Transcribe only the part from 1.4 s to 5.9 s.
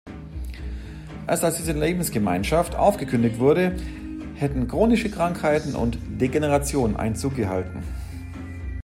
als diese „Lebensgemeinschaft“ aufgekündigt wurde, hätten chronische Krankheiten